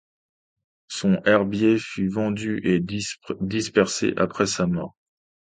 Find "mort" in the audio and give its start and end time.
4.65-4.95